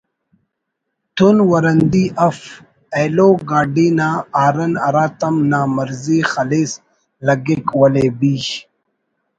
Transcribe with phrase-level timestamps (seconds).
[1.15, 2.37] تون ورندی if
[2.97, 6.71] aloe گاڈی نا ہارن ہرا تم نا مرضی خلیس
[7.25, 8.47] لگک ولے بیش